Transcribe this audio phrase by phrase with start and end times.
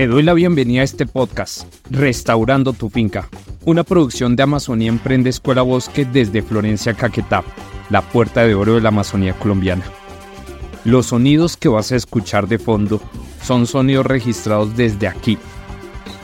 [0.00, 3.28] Te doy la bienvenida a este podcast, Restaurando tu finca,
[3.66, 7.44] una producción de Amazonía Emprende Escuela Bosque desde Florencia, Caquetá,
[7.90, 9.84] la puerta de oro de la Amazonía colombiana.
[10.86, 12.98] Los sonidos que vas a escuchar de fondo
[13.42, 15.36] son sonidos registrados desde aquí.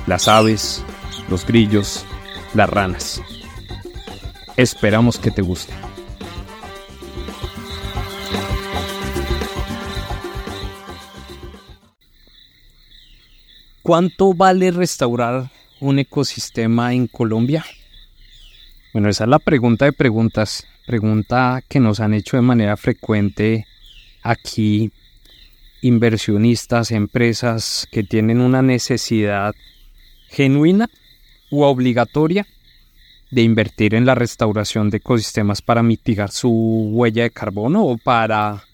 [0.07, 0.83] Las aves,
[1.29, 2.07] los grillos,
[2.55, 3.21] las ranas.
[4.57, 5.75] Esperamos que te guste.
[13.87, 17.65] ¿Cuánto vale restaurar un ecosistema en Colombia?
[18.93, 23.65] Bueno, esa es la pregunta de preguntas, pregunta que nos han hecho de manera frecuente
[24.25, 24.91] aquí
[25.83, 29.55] inversionistas, empresas que tienen una necesidad
[30.31, 30.91] genuina
[31.53, 32.45] u obligatoria
[33.31, 36.51] de invertir en la restauración de ecosistemas para mitigar su
[36.93, 38.65] huella de carbono o para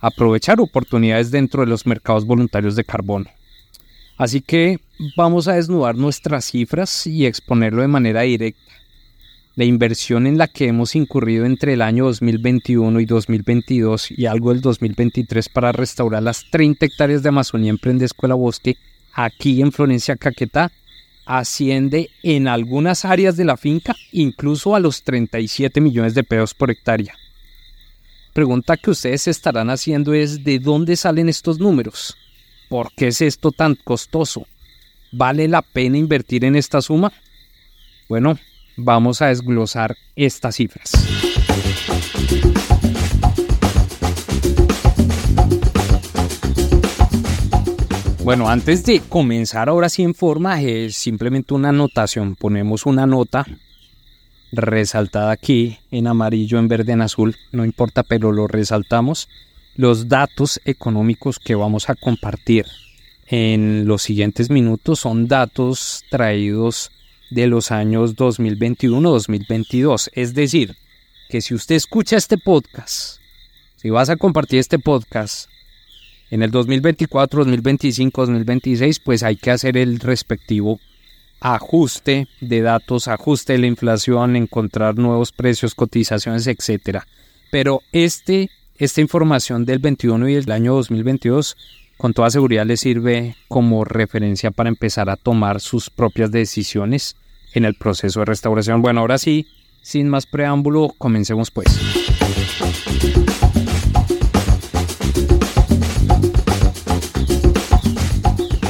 [0.00, 3.28] aprovechar oportunidades dentro de los mercados voluntarios de carbono.
[4.20, 4.80] Así que
[5.16, 8.60] vamos a desnudar nuestras cifras y exponerlo de manera directa.
[9.54, 14.52] La inversión en la que hemos incurrido entre el año 2021 y 2022 y algo
[14.52, 18.76] del 2023 para restaurar las 30 hectáreas de Amazonía Emprende Escuela Bosque
[19.14, 20.70] aquí en Florencia, Caquetá,
[21.24, 26.70] asciende en algunas áreas de la finca incluso a los 37 millones de pesos por
[26.70, 27.14] hectárea.
[28.34, 32.18] Pregunta que ustedes estarán haciendo es ¿de dónde salen estos números?
[32.70, 34.46] ¿Por qué es esto tan costoso?
[35.10, 37.12] ¿Vale la pena invertir en esta suma?
[38.08, 38.38] Bueno,
[38.76, 40.92] vamos a desglosar estas cifras.
[48.22, 52.36] Bueno, antes de comenzar ahora sí en forma, es simplemente una anotación.
[52.36, 53.44] Ponemos una nota
[54.52, 59.28] resaltada aquí en amarillo, en verde, en azul, no importa, pero lo resaltamos
[59.80, 62.66] los datos económicos que vamos a compartir
[63.28, 66.90] en los siguientes minutos son datos traídos
[67.30, 70.10] de los años 2021-2022.
[70.12, 70.76] Es decir,
[71.30, 73.20] que si usted escucha este podcast,
[73.76, 75.48] si vas a compartir este podcast
[76.30, 80.78] en el 2024, 2025, 2026, pues hay que hacer el respectivo
[81.40, 87.06] ajuste de datos, ajuste de la inflación, encontrar nuevos precios, cotizaciones, etcétera.
[87.50, 91.54] Pero este esta información del 21 y del año 2022
[91.98, 97.14] con toda seguridad le sirve como referencia para empezar a tomar sus propias decisiones
[97.52, 98.80] en el proceso de restauración.
[98.80, 99.46] Bueno, ahora sí,
[99.82, 101.66] sin más preámbulo, comencemos pues.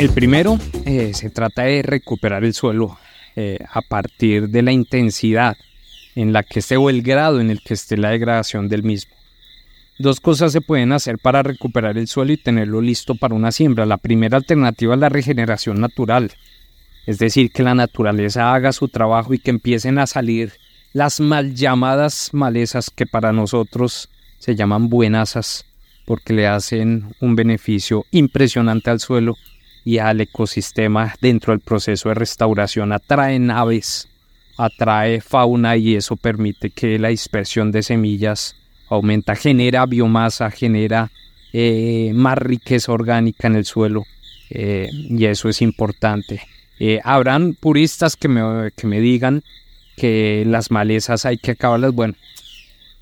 [0.01, 2.99] El primero eh, se trata de recuperar el suelo
[3.37, 5.57] eh, a partir de la intensidad
[6.17, 9.20] en la que esté o el grado en el que esté la degradación del mismo.
[10.01, 13.85] Dos cosas se pueden hacer para recuperar el suelo y tenerlo listo para una siembra.
[13.85, 16.33] La primera alternativa es la regeneración natural,
[17.05, 20.55] es decir, que la naturaleza haga su trabajo y que empiecen a salir
[20.95, 24.09] las mal llamadas malezas que para nosotros
[24.39, 25.67] se llaman buenasas
[26.07, 29.37] porque le hacen un beneficio impresionante al suelo
[29.85, 32.93] y al ecosistema dentro del proceso de restauración.
[32.93, 34.09] Atraen aves,
[34.57, 38.57] atrae fauna y eso permite que la dispersión de semillas
[38.91, 41.11] aumenta, genera biomasa, genera
[41.53, 44.05] eh, más riqueza orgánica en el suelo
[44.51, 46.43] eh, y eso es importante.
[46.79, 49.43] Eh, habrán puristas que me, que me digan
[49.97, 51.93] que las malezas hay que acabarlas.
[51.93, 52.15] Bueno,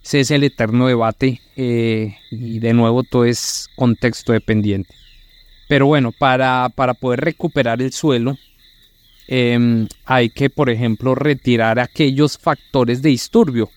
[0.05, 4.95] ese es el eterno debate y de nuevo todo es contexto dependiente.
[5.69, 8.37] Pero bueno, para, para poder recuperar el suelo
[10.07, 13.71] hay que, por ejemplo, retirar aquellos factores de disturbio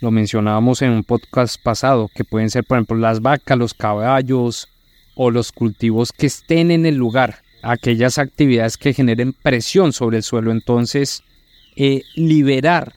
[0.00, 4.68] lo mencionábamos en un podcast pasado, que pueden ser, por ejemplo, las vacas, los caballos
[5.14, 10.22] o los cultivos que estén en el lugar, aquellas actividades que generen presión sobre el
[10.22, 10.52] suelo.
[10.52, 11.22] Entonces,
[11.76, 12.92] eh, liberar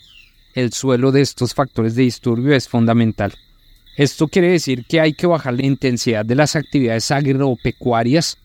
[0.54, 3.34] el suelo de estos factores de disturbio es fundamental.
[3.98, 8.38] Esto quiere decir que hay que bajar la intensidad de las actividades agropecuarias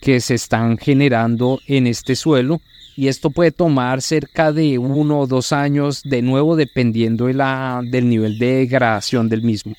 [0.00, 2.60] que se están generando en este suelo
[2.96, 7.80] y esto puede tomar cerca de uno o dos años de nuevo dependiendo de la,
[7.84, 9.74] del nivel de degradación del mismo.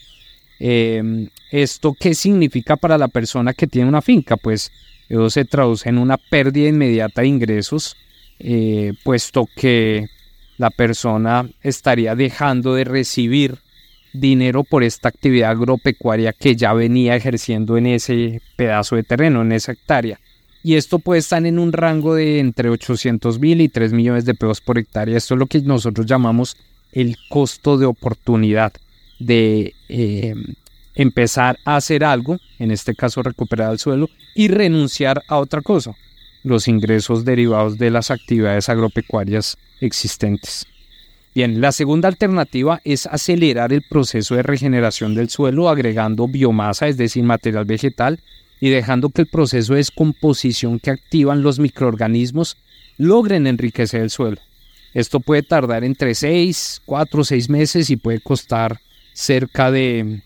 [0.60, 4.38] Em, ¿Esto qué significa para la persona que tiene una finca?
[4.38, 4.72] Pues
[5.08, 7.96] eso se traduce en una pérdida inmediata de ingresos,
[8.40, 10.08] eh, puesto que
[10.58, 13.58] la persona estaría dejando de recibir
[14.14, 19.52] dinero por esta actividad agropecuaria que ya venía ejerciendo en ese pedazo de terreno, en
[19.52, 20.20] esa hectárea
[20.64, 24.34] y esto puede estar en un rango de entre 800 mil y 3 millones de
[24.34, 25.18] pesos por hectárea.
[25.18, 26.56] Esto es lo que nosotros llamamos
[26.94, 28.72] el costo de oportunidad
[29.20, 30.36] de eh,
[30.96, 35.96] empezar a hacer algo, en este caso recuperar el suelo, y renunciar a otra cosa.
[36.46, 40.68] los ingresos derivados de las actividades agropecuarias existentes.
[41.34, 46.98] Bien, la segunda alternativa es acelerar el proceso de regeneración del suelo agregando biomasa, es
[46.98, 48.20] decir, material vegetal,
[48.64, 52.56] y dejando que el proceso de descomposición que activan los microorganismos
[52.98, 54.38] logren enriquecer el suelo.
[54.94, 58.80] Esto puede tardar entre 6, 4 o 6 meses y puede costar
[59.12, 60.22] cerca de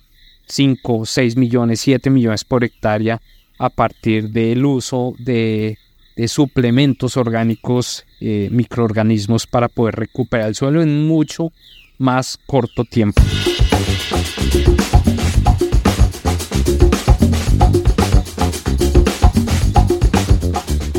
[0.45, 3.19] 5, 6 millones, 7 millones por hectárea
[3.57, 5.79] a partir del uso de,
[6.27, 11.51] suplementos orgánicos, eh, microorganismos para poder recuperar el suelo en mucho
[11.97, 13.19] más corto tiempo.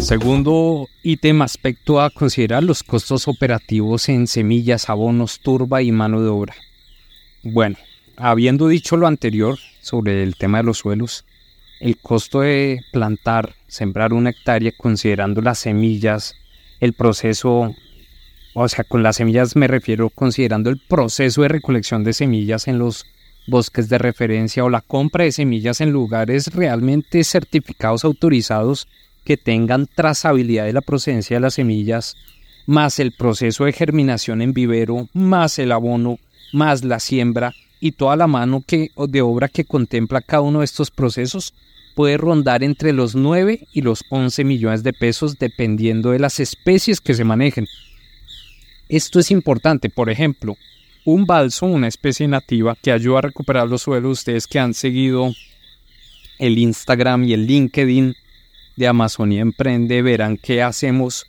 [0.09, 6.29] Segundo ítem aspecto a considerar los costos operativos en semillas, abonos, turba y mano de
[6.29, 6.55] obra.
[7.43, 7.77] Bueno,
[8.17, 11.27] habiendo dicho lo anterior sobre el tema de los suelos,
[11.79, 16.35] el costo de plantar, sembrar una hectárea considerando las semillas,
[16.81, 17.75] el proceso,
[18.55, 22.79] o sea, con las semillas me refiero considerando el proceso de recolección de semillas en
[22.79, 23.05] los
[23.47, 28.89] bosques de referencia o la compra de semillas en lugares realmente certificados autorizados
[29.29, 32.17] que tengan trazabilidad de la procedencia de las semillas,
[32.65, 36.19] más el proceso de germinación en vivero, más el abono,
[36.55, 40.65] más la siembra y toda la mano que, de obra que contempla cada uno de
[40.65, 41.53] estos procesos
[41.95, 46.99] puede rondar entre los 9 y los 11 millones de pesos dependiendo de las especies
[46.99, 47.67] que se manejen.
[48.89, 50.57] Esto es importante, por ejemplo,
[51.05, 55.35] un balso, una especie nativa que ayuda a recuperar los suelos, ustedes que han seguido
[56.39, 58.15] el Instagram y el LinkedIn
[58.79, 61.27] de Amazonía Emprende verán que hacemos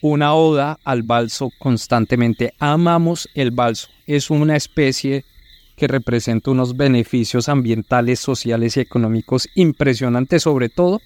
[0.00, 2.54] una oda al balso constantemente.
[2.60, 3.88] Amamos el balso.
[4.06, 5.24] Es una especie
[5.76, 11.00] que representa unos beneficios ambientales, sociales y económicos impresionantes, sobre todo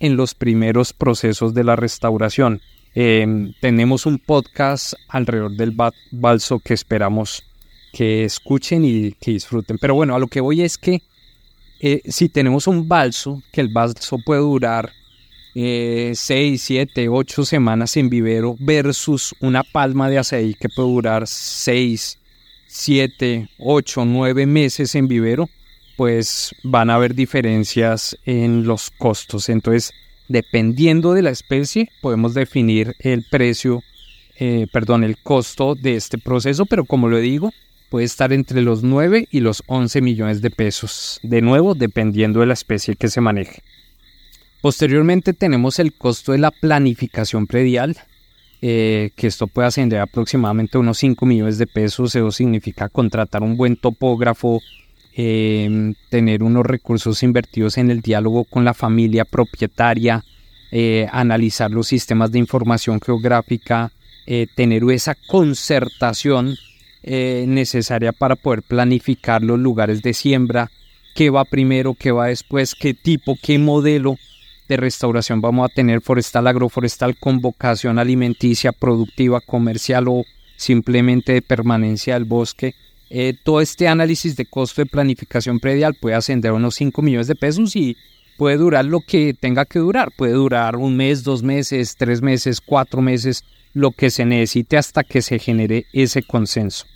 [0.00, 2.62] en los primeros procesos de la restauración.
[2.94, 5.76] Em, tenemos un podcast alrededor del
[6.10, 7.44] balso que esperamos
[7.92, 9.76] que escuchen y que disfruten.
[9.78, 11.02] Pero bueno, a lo que voy es que
[11.80, 14.90] eh, si tenemos un balso, que el balso puede durar
[15.54, 22.18] 6, 7, 8 semanas en vivero versus una palma de aceite que puede durar 6,
[22.66, 25.48] 7, 8, 9 meses en vivero,
[25.96, 29.48] pues van a haber diferencias en los costos.
[29.48, 29.92] Entonces,
[30.28, 33.82] dependiendo de la especie, podemos definir el precio,
[34.40, 37.52] eh, perdón, el costo de este proceso, pero como lo digo,
[37.90, 41.20] puede estar entre los 9 y los 11 millones de pesos.
[41.22, 43.62] De nuevo, dependiendo de la especie que se maneje.
[44.64, 47.98] Posteriormente tenemos el costo de la planificación predial,
[48.62, 52.16] eh, que esto puede ascender aproximadamente a unos 5 millones de pesos.
[52.16, 54.62] Eso significa contratar un buen topógrafo,
[55.14, 60.24] em, tener unos recursos invertidos en el diálogo con la familia propietaria,
[60.72, 63.92] eh, analizar los sistemas de información geográfica,
[64.26, 66.56] eh, tener esa concertación
[67.02, 70.70] necesaria para poder planificar los lugares de siembra,
[71.14, 74.16] qué va primero, qué va después, qué tipo, qué modelo
[74.68, 80.24] de restauración vamos a tener forestal, agroforestal con vocación alimenticia, productiva, comercial o
[80.56, 82.74] simplemente de permanencia del bosque.
[83.10, 87.26] Eh, todo este análisis de costo de planificación predial puede ascender a unos 5 millones
[87.26, 87.96] de pesos y
[88.36, 90.10] puede durar lo que tenga que durar.
[90.16, 95.04] Puede durar un mes, dos meses, tres meses, cuatro meses, lo que se necesite hasta
[95.04, 96.86] que se genere ese consenso.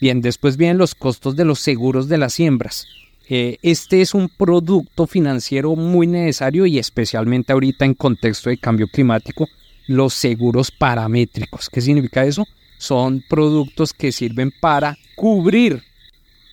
[0.00, 2.86] Bien, después vienen los costos de los seguros de las siembras.
[3.34, 8.88] Eh, este es un producto financiero muy necesario y especialmente ahorita en contexto de cambio
[8.88, 9.48] climático,
[9.86, 11.70] los seguros paramétricos.
[11.70, 12.44] ¿Qué significa eso?
[12.76, 15.82] Son productos que sirven para cubrir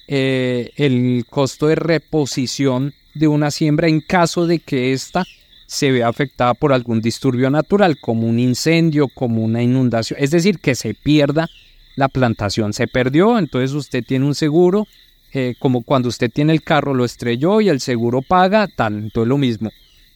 [0.07, 5.25] eh, el costo de reposición de una siembra en caso de que ésta
[5.67, 10.59] se vea afectada por algún disturbio natural, como un incendio, como una inundación, es decir,
[10.59, 11.49] que se pierda
[11.97, 12.71] la plantación.
[12.71, 14.87] Se perdió, entonces usted tiene un seguro
[15.33, 19.27] eh, como cuando usted tiene el carro, lo estrelló y el seguro paga, tal, entonces
[19.27, 19.71] lo mismo.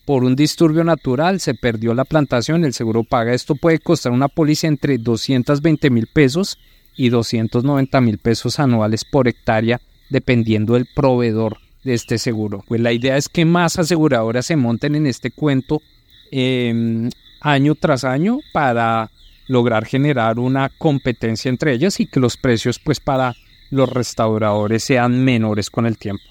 [0.06, 3.34] Por un disturbio natural se perdió la plantación, el seguro paga.
[3.34, 6.58] Esto puede costar una póliza entre 220 mil pesos
[6.96, 9.80] y 290 mil pesos anuales por hectárea,
[10.10, 12.64] dependiendo del proveedor de este seguro.
[12.68, 15.82] Pues la idea es que más aseguradoras se monten en este cuento
[16.32, 17.10] em,
[17.42, 19.10] año tras año para
[19.48, 23.36] lograr generar una competencia entre ellas y que los precios pues para
[23.74, 26.24] los restauradores sean menores con el tiempo.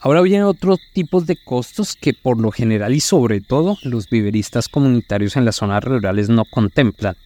[0.00, 4.68] Ahora vienen otros tipos de costos que por lo general y sobre todo los viveristas
[4.68, 7.16] comunitarios en las zonas rurales no contemplan.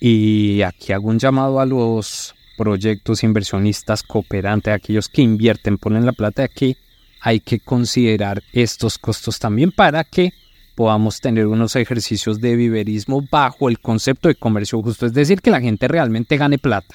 [0.00, 6.12] Y aquí hago un llamado a los proyectos inversionistas cooperantes, aquellos que invierten, ponen la
[6.12, 6.76] plata aquí,
[7.20, 10.32] hay que considerar estos costos también para que
[10.74, 15.50] podamos tener unos ejercicios de viverismo bajo el concepto de comercio justo, es decir, que
[15.50, 16.94] la gente realmente gane plata.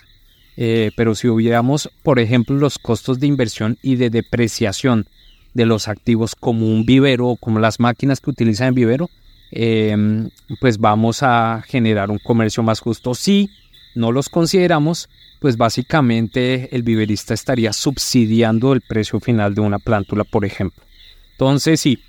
[0.57, 5.07] Eh, pero si hubiéramos, por ejemplo, los costos de inversión y de depreciación
[5.53, 9.09] de los activos como un vivero o como las máquinas que utilizan en vivero,
[9.51, 13.15] em, pues vamos a generar un comercio más justo.
[13.15, 13.49] Si
[13.95, 15.09] no los consideramos,
[15.39, 20.83] pues básicamente el viverista estaría subsidiando el precio final de una plántula, por ejemplo.
[21.31, 21.99] Entonces, sí,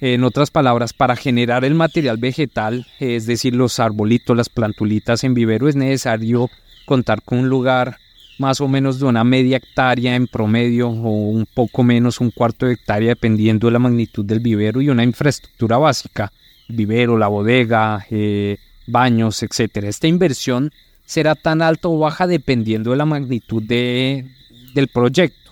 [0.00, 5.32] en otras palabras, para generar el material vegetal, es decir, los arbolitos, las plantulitas en
[5.32, 6.50] vivero, es necesario
[6.84, 7.96] contar con un lugar
[8.38, 12.66] más o menos de una media hectárea en promedio o un poco menos, un cuarto
[12.66, 16.32] de hectárea, dependiendo de la magnitud del vivero y una infraestructura básica,
[16.68, 19.84] vivero, la bodega, eh, baños, etc.
[19.84, 20.72] Esta inversión
[21.04, 24.26] será tan alta o baja dependiendo de la magnitud de,
[24.74, 25.50] del proyecto.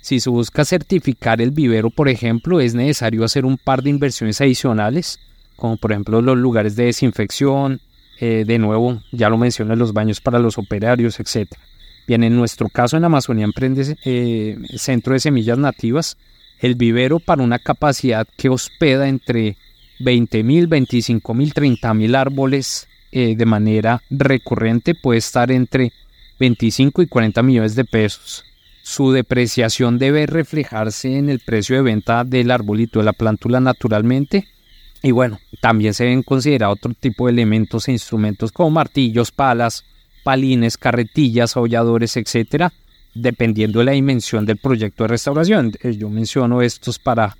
[0.00, 4.40] Si se busca certificar el vivero, por ejemplo, es necesario hacer un par de inversiones
[4.40, 5.18] adicionales,
[5.56, 7.80] como por ejemplo los lugares de desinfección,
[8.20, 11.52] eh, de nuevo, ya lo mencioné, los baños para los operarios, etc.
[12.06, 16.16] Bien, en nuestro caso en Amazonía Emprende eh, Centro de Semillas Nativas,
[16.60, 19.56] el vivero para una capacidad que hospeda entre
[20.00, 25.92] 20.000, 25.000, 30.000 árboles eh, de manera recurrente puede estar entre
[26.38, 28.44] 25 y 40 millones de pesos.
[28.82, 34.46] Su depreciación debe reflejarse en el precio de venta del arbolito de la plántula naturalmente.
[35.02, 39.84] Y bueno, también se deben considerar otro tipo de elementos e instrumentos como martillos, palas,
[40.24, 42.72] palines, carretillas, aulladores, etcétera,
[43.14, 45.72] dependiendo de la dimensión del proyecto de restauración.
[45.82, 47.36] Eh, yo menciono estos para,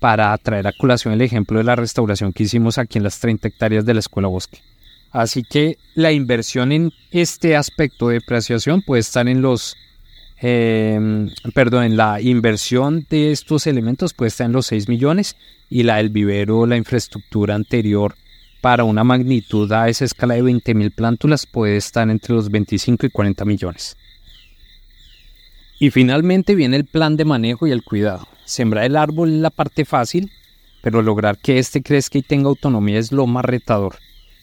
[0.00, 3.48] para traer a colación el ejemplo de la restauración que hicimos aquí en las 30
[3.48, 4.58] hectáreas de la Escuela Bosque.
[5.10, 9.76] Así que la inversión en este aspecto de depreciación puede estar en los,
[10.40, 15.36] em, perdón, la inversión de estos elementos puede estar en los 6 millones
[15.68, 18.14] y la del vivero, la infraestructura anterior
[18.60, 23.10] para una magnitud a esa escala de 20.000 plántulas puede estar entre los 25 y
[23.10, 23.96] 40 millones.
[25.78, 28.26] Y finalmente viene el plan de manejo y el cuidado.
[28.44, 30.32] Sembrar el árbol es la parte fácil,
[30.82, 33.96] pero lograr que éste crezca y tenga autonomía es lo más retador.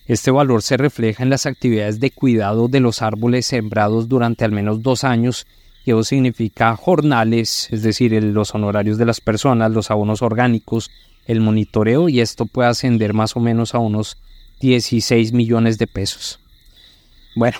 [0.07, 4.51] Este valor se refleja en las actividades de cuidado de los árboles sembrados durante al
[4.51, 5.45] menos dos años,
[5.91, 10.91] eso significa jornales, es decir, los honorarios de las personas, los abonos orgánicos,
[11.25, 14.17] el monitoreo, y esto puede ascender más o menos a unos
[14.61, 16.39] 16 millones de pesos.
[17.35, 17.57] Bueno,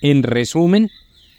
[0.00, 0.90] en resumen,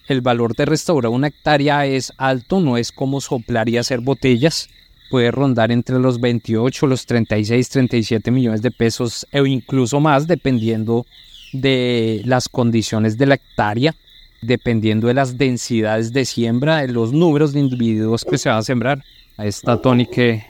[0.07, 4.69] el valor de restaurar una hectárea es alto, no es como soplar y hacer botellas,
[5.09, 11.05] puede rondar entre los 28, los 36, 37 millones de pesos o incluso más dependiendo
[11.53, 13.95] de las condiciones de la hectárea,
[14.41, 18.63] dependiendo de las densidades de siembra, de los números de individuos que se van a
[18.63, 19.03] sembrar.
[19.37, 20.45] Ahí está Tony que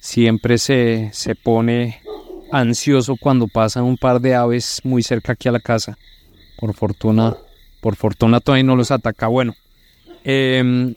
[0.00, 2.00] siempre se, se pone
[2.52, 5.98] ansioso cuando pasan un par de aves muy cerca aquí a la casa.
[6.58, 7.36] Por fortuna,
[7.80, 9.26] por fortuna Tony no los ataca.
[9.26, 9.54] Bueno,
[10.24, 10.94] em,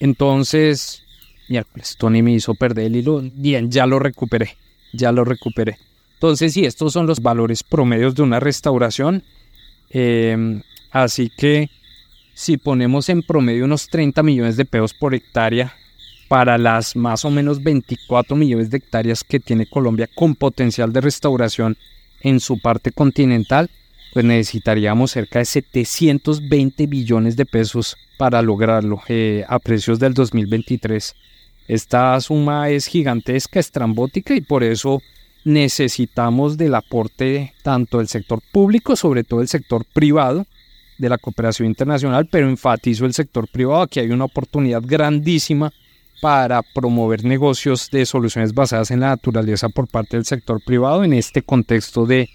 [0.00, 1.04] entonces
[1.48, 1.96] miércoles.
[1.98, 3.22] Tony me hizo perder el hilo.
[3.34, 4.56] Bien, ya lo recuperé.
[4.92, 5.78] Ya lo recuperé.
[6.14, 9.22] Entonces, sí, estos son los valores promedios de una restauración.
[9.90, 11.70] Em, así que
[12.34, 15.74] si ponemos en promedio unos 30 millones de pesos por hectárea
[16.28, 21.00] para las más o menos 24 millones de hectáreas que tiene Colombia con potencial de
[21.00, 21.76] restauración
[22.20, 23.70] en su parte continental,
[24.12, 31.14] pues necesitaríamos cerca de 720 billones de pesos para lograrlo eh, a precios del 2023.
[31.66, 35.02] Esta suma es gigantesca, estrambótica y por eso
[35.44, 40.46] necesitamos del aporte tanto del sector público, sobre todo el sector privado,
[40.98, 43.82] de la cooperación internacional, pero enfatizo el sector privado.
[43.82, 45.72] Aquí hay una oportunidad grandísima
[46.20, 51.12] para promover negocios de soluciones basadas en la naturaleza por parte del sector privado en
[51.12, 52.28] este contexto de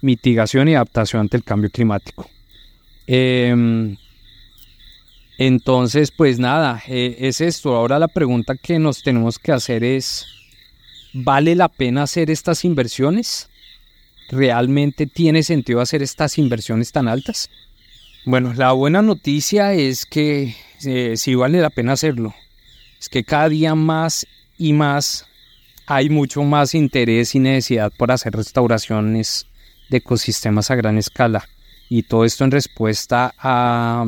[0.00, 2.28] mitigación y adaptación ante el cambio climático.
[3.06, 3.96] Em,
[5.38, 7.76] entonces, pues nada, eh, es esto.
[7.76, 10.26] Ahora la pregunta que nos tenemos que hacer es,
[11.12, 13.48] ¿vale la pena hacer estas inversiones?
[14.30, 17.48] ¿Realmente tiene sentido hacer estas inversiones tan altas?
[18.28, 20.54] Bueno, la buena noticia es que
[20.84, 22.34] eh, sí vale la pena hacerlo.
[23.00, 24.26] Es que cada día más
[24.58, 25.24] y más
[25.86, 29.46] hay mucho más interés y necesidad por hacer restauraciones
[29.88, 31.48] de ecosistemas a gran escala.
[31.88, 34.04] Y todo esto en respuesta a,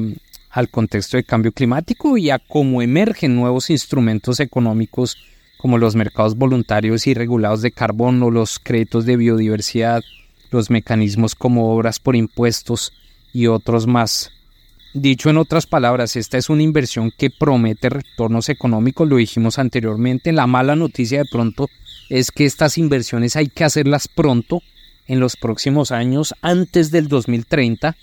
[0.51, 5.17] al contexto de cambio climático y a cómo emergen nuevos instrumentos económicos
[5.57, 10.03] como los mercados voluntarios y regulados de carbono, los créditos de biodiversidad,
[10.51, 12.93] los mecanismos como obras por impuestos
[13.33, 14.31] y otros más.
[14.93, 20.33] Dicho en otras palabras, esta es una inversión que promete retornos económicos, lo dijimos anteriormente.
[20.33, 21.69] La mala noticia de pronto
[22.09, 24.63] es que estas inversiones hay que hacerlas pronto,
[25.11, 27.97] en los próximos años, antes del 2030,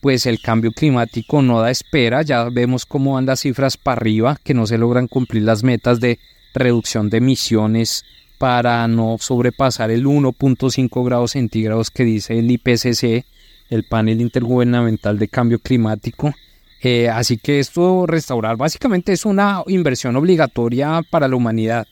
[0.00, 4.40] pues el cambio climático no da espera, ya vemos cómo van las cifras para arriba,
[4.42, 6.18] que no se logran cumplir las metas de
[6.54, 8.04] reducción de emisiones
[8.38, 13.24] para no sobrepasar el 1.5 grados centígrados que dice el IPCC,
[13.70, 16.34] el panel intergubernamental de cambio climático.
[16.80, 21.86] Eh, así que esto restaurar básicamente es una inversión obligatoria para la humanidad.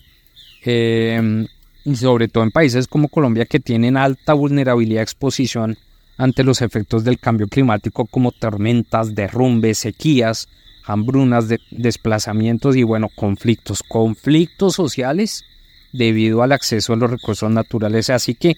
[0.65, 1.47] Eh,
[1.87, 5.79] y sobre todo en países como Colombia que tienen alta vulnerabilidad exposición
[6.19, 10.49] ante los efectos del cambio climático como tormentas, derrumbes, sequías,
[10.85, 15.45] hambrunas, desplazamientos y bueno, conflictos, conflictos sociales
[15.93, 18.11] debido al acceso a los recursos naturales.
[18.11, 18.57] Así que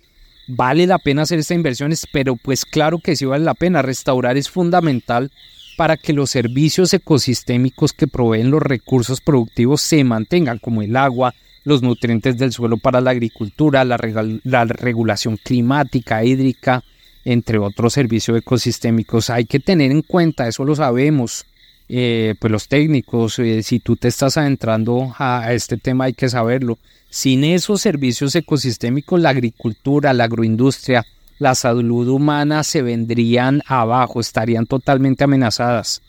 [0.49, 3.83] vale la pena hacer estas inversiones, pero pues claro que sí vale la pena.
[3.83, 5.31] Restaurar es fundamental
[5.77, 11.35] para que los servicios ecosistémicos que proveen los recursos productivos se mantengan, como el agua,
[11.63, 13.99] los nutrientes del suelo para la agricultura, la,
[14.43, 16.83] la regulación climática, hídrica,
[17.25, 19.31] entre otros servicios ecosistémicos.
[19.31, 21.45] Hay que tener en cuenta, eso lo sabemos,
[21.89, 26.29] eh, pues los técnicos, eh, si tú te estás adentrando a, este tema hay que
[26.29, 26.79] saberlo.
[27.09, 31.07] Sin esos servicios ecosistémicos, la agricultura, la agroindustria,
[31.39, 36.03] la salud humana se vendrían abajo, estarían totalmente amenazadas.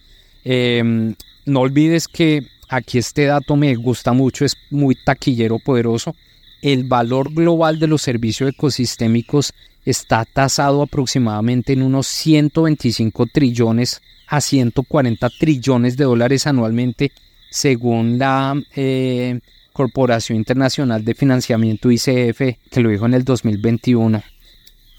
[0.44, 6.16] Em, no olvides que aquí este dato me gusta mucho, es muy taquillero poderoso.
[6.62, 9.54] El valor global de los servicios ecosistémicos
[9.86, 17.12] está tasado aproximadamente en unos 125 trillones a 140 trillones de dólares anualmente,
[17.50, 19.40] según la eh,
[19.74, 24.22] Corporación Internacional de Financiamiento ICF, que lo dijo en el 2021.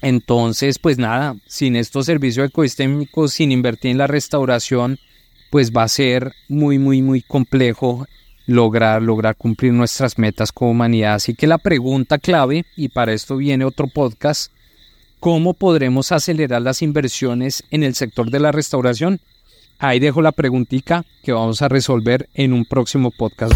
[0.01, 4.97] Entonces, pues nada, sin estos servicios ecosistémicos, sin invertir en la restauración,
[5.51, 8.07] pues va a ser muy, muy, muy complejo
[8.47, 11.15] lograr, lograr cumplir nuestras metas como humanidad.
[11.15, 14.51] Así que la pregunta clave, y para esto viene otro podcast,
[15.21, 19.19] ¿cómo podremos acelerar las inversiones en el sector de la restauración?
[19.77, 23.53] Ahí dejo la preguntita que vamos a resolver en un próximo podcast.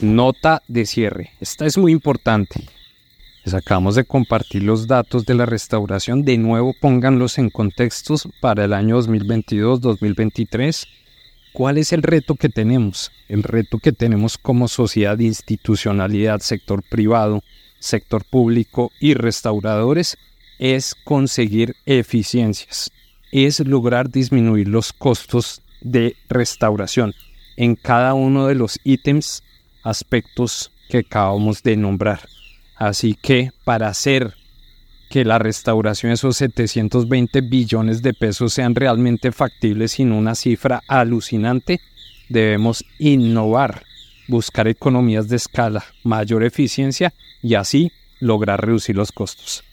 [0.00, 1.32] Nota de cierre.
[1.38, 2.66] Esta es muy importante.
[3.44, 6.22] Les acabamos de compartir los datos de la restauración.
[6.22, 10.86] De nuevo, pónganlos en contextos para el año 2022-2023.
[11.52, 13.10] ¿Cuál es el reto que tenemos?
[13.28, 17.42] El reto que tenemos como sociedad, institucionalidad, sector privado,
[17.80, 20.16] sector público y restauradores
[20.60, 22.92] es conseguir eficiencias,
[23.32, 27.14] es lograr disminuir los costos de restauración
[27.56, 29.42] en cada uno de los ítems,
[29.82, 32.20] aspectos que acabamos de nombrar.
[32.76, 34.34] Así que para hacer
[35.10, 41.80] que la restauración, esos 720 billones de pesos sean realmente factibles sin una cifra alucinante,
[42.28, 43.82] debemos innovar,
[44.28, 49.64] buscar economías de escala, mayor eficiencia y así lograr reducir los costos.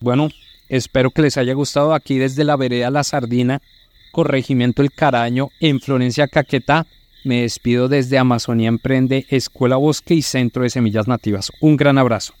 [0.00, 0.28] Bueno,
[0.68, 3.62] espero que les haya gustado aquí desde la vereda La Sardina,
[4.12, 6.86] Corregimiento El Caraño, en Florencia Caquetá.
[7.24, 11.50] Me despido desde Amazonía Emprende, Escuela Bosque y Centro de Semillas Nativas.
[11.60, 12.34] Un gran abrazo.